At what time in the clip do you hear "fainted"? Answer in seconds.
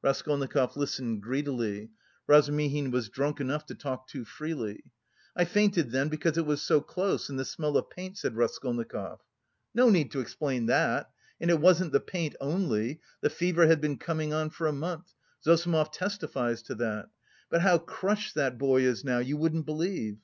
5.44-5.90